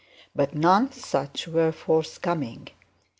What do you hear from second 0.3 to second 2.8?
But none such was forthcoming.